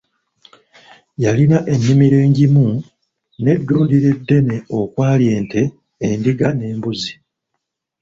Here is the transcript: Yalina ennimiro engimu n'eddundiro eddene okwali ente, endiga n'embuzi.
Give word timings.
Yalina 1.23 1.57
ennimiro 1.73 2.17
engimu 2.25 2.65
n'eddundiro 3.43 4.07
eddene 4.17 4.55
okwali 4.79 5.25
ente, 5.37 5.61
endiga 6.07 6.47
n'embuzi. 6.53 7.13